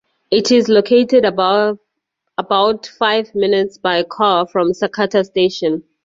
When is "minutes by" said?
3.35-4.01